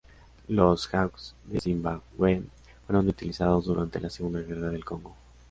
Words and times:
Los 0.47 0.87
Hawks 0.95 1.35
de 1.45 1.61
Zimbabwe 1.61 2.41
fueron 2.87 3.07
utilizados 3.07 3.65
durante 3.65 3.99
la 4.01 4.09
Segunda 4.09 4.39
Guerra 4.41 4.69
del 4.69 4.83
Congo. 4.83 5.15